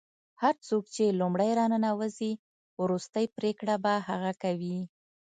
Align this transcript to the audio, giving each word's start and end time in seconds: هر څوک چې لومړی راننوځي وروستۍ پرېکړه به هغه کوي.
هر 0.41 0.55
څوک 0.67 0.83
چې 0.95 1.17
لومړی 1.19 1.51
راننوځي 1.59 2.31
وروستۍ 2.81 3.25
پرېکړه 3.37 3.75
به 3.83 3.93
هغه 4.07 4.31
کوي. 4.43 4.77